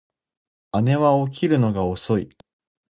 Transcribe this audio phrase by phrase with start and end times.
[0.81, 2.35] 姉は起きるのが遅い